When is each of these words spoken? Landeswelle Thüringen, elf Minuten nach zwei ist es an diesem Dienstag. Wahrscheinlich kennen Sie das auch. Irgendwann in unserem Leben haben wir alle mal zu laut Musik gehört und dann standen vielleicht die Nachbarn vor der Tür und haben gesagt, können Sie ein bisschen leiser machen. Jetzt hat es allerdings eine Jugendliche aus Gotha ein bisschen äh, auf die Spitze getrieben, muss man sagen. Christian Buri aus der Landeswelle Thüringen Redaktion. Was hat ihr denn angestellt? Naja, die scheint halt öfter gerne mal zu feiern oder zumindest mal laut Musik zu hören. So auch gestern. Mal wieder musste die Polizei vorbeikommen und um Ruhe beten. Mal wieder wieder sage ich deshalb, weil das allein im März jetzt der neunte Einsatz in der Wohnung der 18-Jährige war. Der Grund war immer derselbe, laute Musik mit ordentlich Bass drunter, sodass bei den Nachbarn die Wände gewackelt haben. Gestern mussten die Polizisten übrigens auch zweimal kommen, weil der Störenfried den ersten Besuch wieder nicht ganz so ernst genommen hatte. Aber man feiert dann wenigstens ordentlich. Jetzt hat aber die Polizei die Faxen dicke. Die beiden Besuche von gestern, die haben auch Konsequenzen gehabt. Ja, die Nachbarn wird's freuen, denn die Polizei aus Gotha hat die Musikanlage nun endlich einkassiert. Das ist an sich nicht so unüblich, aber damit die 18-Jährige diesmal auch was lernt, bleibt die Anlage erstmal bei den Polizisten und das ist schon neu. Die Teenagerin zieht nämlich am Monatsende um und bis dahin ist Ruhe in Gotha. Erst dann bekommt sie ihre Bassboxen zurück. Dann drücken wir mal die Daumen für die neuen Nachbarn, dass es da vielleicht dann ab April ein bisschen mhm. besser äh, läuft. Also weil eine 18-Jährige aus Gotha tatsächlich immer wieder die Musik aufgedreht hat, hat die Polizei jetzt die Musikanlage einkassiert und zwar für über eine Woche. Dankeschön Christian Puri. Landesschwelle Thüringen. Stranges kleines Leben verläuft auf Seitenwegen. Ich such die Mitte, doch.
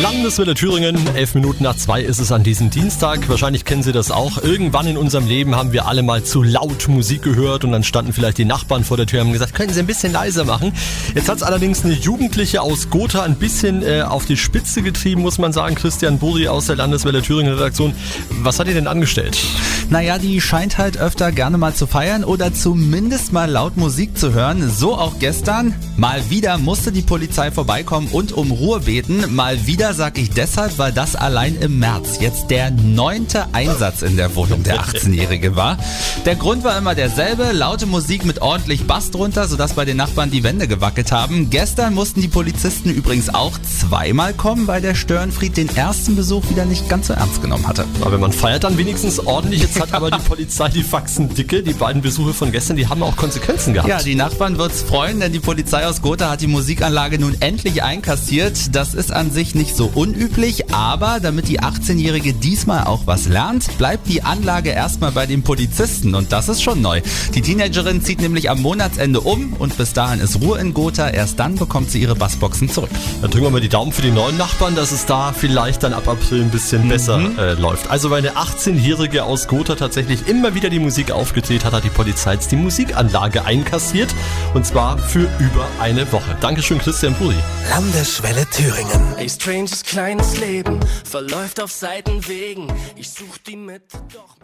Landeswelle 0.00 0.54
Thüringen, 0.54 0.96
elf 1.14 1.34
Minuten 1.34 1.64
nach 1.64 1.76
zwei 1.76 2.00
ist 2.00 2.18
es 2.18 2.32
an 2.32 2.42
diesem 2.42 2.70
Dienstag. 2.70 3.28
Wahrscheinlich 3.28 3.66
kennen 3.66 3.82
Sie 3.82 3.92
das 3.92 4.10
auch. 4.10 4.38
Irgendwann 4.42 4.86
in 4.86 4.96
unserem 4.96 5.26
Leben 5.26 5.54
haben 5.54 5.72
wir 5.72 5.86
alle 5.86 6.02
mal 6.02 6.24
zu 6.24 6.42
laut 6.42 6.88
Musik 6.88 7.22
gehört 7.22 7.62
und 7.64 7.72
dann 7.72 7.84
standen 7.84 8.14
vielleicht 8.14 8.38
die 8.38 8.46
Nachbarn 8.46 8.84
vor 8.84 8.96
der 8.96 9.06
Tür 9.06 9.20
und 9.20 9.26
haben 9.26 9.32
gesagt, 9.34 9.54
können 9.54 9.72
Sie 9.72 9.80
ein 9.80 9.86
bisschen 9.86 10.12
leiser 10.12 10.44
machen. 10.44 10.72
Jetzt 11.14 11.28
hat 11.28 11.36
es 11.36 11.42
allerdings 11.42 11.84
eine 11.84 11.92
Jugendliche 11.92 12.62
aus 12.62 12.88
Gotha 12.88 13.22
ein 13.22 13.36
bisschen 13.36 13.82
äh, 13.82 14.02
auf 14.02 14.24
die 14.24 14.38
Spitze 14.38 14.80
getrieben, 14.80 15.20
muss 15.20 15.38
man 15.38 15.52
sagen. 15.52 15.74
Christian 15.74 16.18
Buri 16.18 16.48
aus 16.48 16.66
der 16.66 16.76
Landeswelle 16.76 17.20
Thüringen 17.20 17.52
Redaktion. 17.52 17.94
Was 18.40 18.58
hat 18.58 18.68
ihr 18.68 18.74
denn 18.74 18.86
angestellt? 18.86 19.38
Naja, 19.90 20.18
die 20.18 20.40
scheint 20.40 20.78
halt 20.78 20.96
öfter 20.96 21.32
gerne 21.32 21.58
mal 21.58 21.74
zu 21.74 21.86
feiern 21.86 22.24
oder 22.24 22.54
zumindest 22.54 23.34
mal 23.34 23.50
laut 23.50 23.76
Musik 23.76 24.16
zu 24.16 24.32
hören. 24.32 24.70
So 24.70 24.96
auch 24.96 25.18
gestern. 25.18 25.74
Mal 25.98 26.30
wieder 26.30 26.56
musste 26.56 26.92
die 26.92 27.02
Polizei 27.02 27.50
vorbeikommen 27.50 28.08
und 28.08 28.32
um 28.32 28.50
Ruhe 28.52 28.80
beten. 28.80 29.34
Mal 29.34 29.66
wieder 29.66 29.81
wieder 29.82 29.94
sage 29.94 30.20
ich 30.20 30.30
deshalb, 30.30 30.78
weil 30.78 30.92
das 30.92 31.16
allein 31.16 31.56
im 31.56 31.80
März 31.80 32.18
jetzt 32.20 32.52
der 32.52 32.70
neunte 32.70 33.52
Einsatz 33.52 34.02
in 34.02 34.16
der 34.16 34.36
Wohnung 34.36 34.62
der 34.62 34.80
18-Jährige 34.80 35.56
war. 35.56 35.76
Der 36.24 36.36
Grund 36.36 36.62
war 36.62 36.78
immer 36.78 36.94
derselbe, 36.94 37.50
laute 37.50 37.86
Musik 37.86 38.24
mit 38.24 38.40
ordentlich 38.40 38.86
Bass 38.86 39.10
drunter, 39.10 39.48
sodass 39.48 39.72
bei 39.72 39.84
den 39.84 39.96
Nachbarn 39.96 40.30
die 40.30 40.44
Wände 40.44 40.68
gewackelt 40.68 41.10
haben. 41.10 41.50
Gestern 41.50 41.94
mussten 41.94 42.20
die 42.20 42.28
Polizisten 42.28 42.90
übrigens 42.90 43.34
auch 43.34 43.58
zweimal 43.58 44.34
kommen, 44.34 44.68
weil 44.68 44.80
der 44.80 44.94
Störenfried 44.94 45.56
den 45.56 45.74
ersten 45.74 46.14
Besuch 46.14 46.48
wieder 46.48 46.64
nicht 46.64 46.88
ganz 46.88 47.08
so 47.08 47.14
ernst 47.14 47.42
genommen 47.42 47.66
hatte. 47.66 47.84
Aber 48.02 48.18
man 48.18 48.30
feiert 48.30 48.62
dann 48.62 48.78
wenigstens 48.78 49.18
ordentlich. 49.18 49.62
Jetzt 49.62 49.80
hat 49.80 49.94
aber 49.94 50.12
die 50.12 50.22
Polizei 50.22 50.68
die 50.68 50.84
Faxen 50.84 51.34
dicke. 51.34 51.64
Die 51.64 51.72
beiden 51.72 52.02
Besuche 52.02 52.34
von 52.34 52.52
gestern, 52.52 52.76
die 52.76 52.86
haben 52.86 53.02
auch 53.02 53.16
Konsequenzen 53.16 53.74
gehabt. 53.74 53.88
Ja, 53.88 54.00
die 54.00 54.14
Nachbarn 54.14 54.58
wird's 54.58 54.82
freuen, 54.82 55.18
denn 55.18 55.32
die 55.32 55.40
Polizei 55.40 55.84
aus 55.88 56.02
Gotha 56.02 56.30
hat 56.30 56.40
die 56.40 56.46
Musikanlage 56.46 57.18
nun 57.18 57.34
endlich 57.40 57.82
einkassiert. 57.82 58.76
Das 58.76 58.94
ist 58.94 59.10
an 59.10 59.32
sich 59.32 59.56
nicht 59.56 59.71
so 59.76 59.90
unüblich, 59.94 60.72
aber 60.72 61.18
damit 61.20 61.48
die 61.48 61.60
18-Jährige 61.60 62.32
diesmal 62.34 62.84
auch 62.84 63.02
was 63.06 63.26
lernt, 63.26 63.78
bleibt 63.78 64.08
die 64.08 64.22
Anlage 64.22 64.70
erstmal 64.70 65.12
bei 65.12 65.26
den 65.26 65.42
Polizisten 65.42 66.14
und 66.14 66.32
das 66.32 66.48
ist 66.48 66.62
schon 66.62 66.80
neu. 66.80 67.00
Die 67.34 67.42
Teenagerin 67.42 68.02
zieht 68.02 68.20
nämlich 68.20 68.50
am 68.50 68.60
Monatsende 68.62 69.20
um 69.20 69.52
und 69.54 69.76
bis 69.76 69.92
dahin 69.92 70.20
ist 70.20 70.40
Ruhe 70.40 70.58
in 70.58 70.74
Gotha. 70.74 71.08
Erst 71.08 71.38
dann 71.38 71.56
bekommt 71.56 71.90
sie 71.90 72.00
ihre 72.00 72.14
Bassboxen 72.14 72.68
zurück. 72.68 72.90
Dann 73.20 73.30
drücken 73.30 73.46
wir 73.46 73.50
mal 73.50 73.60
die 73.60 73.68
Daumen 73.68 73.92
für 73.92 74.02
die 74.02 74.10
neuen 74.10 74.36
Nachbarn, 74.36 74.74
dass 74.74 74.92
es 74.92 75.06
da 75.06 75.32
vielleicht 75.32 75.82
dann 75.82 75.92
ab 75.92 76.08
April 76.08 76.42
ein 76.42 76.50
bisschen 76.50 76.84
mhm. 76.84 76.88
besser 76.88 77.20
äh, 77.38 77.52
läuft. 77.54 77.90
Also 77.90 78.10
weil 78.10 78.18
eine 78.18 78.36
18-Jährige 78.36 79.24
aus 79.24 79.48
Gotha 79.48 79.74
tatsächlich 79.74 80.28
immer 80.28 80.54
wieder 80.54 80.70
die 80.70 80.78
Musik 80.78 81.10
aufgedreht 81.10 81.64
hat, 81.64 81.72
hat 81.72 81.84
die 81.84 81.90
Polizei 81.90 82.34
jetzt 82.34 82.52
die 82.52 82.56
Musikanlage 82.56 83.44
einkassiert 83.44 84.14
und 84.54 84.66
zwar 84.66 84.98
für 84.98 85.28
über 85.38 85.66
eine 85.80 86.10
Woche. 86.12 86.36
Dankeschön 86.40 86.78
Christian 86.78 87.14
Puri. 87.14 87.36
Landesschwelle 87.70 88.46
Thüringen. 88.46 89.16
Stranges 89.62 89.84
kleines 89.84 90.40
Leben 90.40 90.80
verläuft 91.04 91.60
auf 91.60 91.70
Seitenwegen. 91.70 92.66
Ich 92.96 93.10
such 93.10 93.38
die 93.46 93.56
Mitte, 93.56 94.02
doch. 94.12 94.42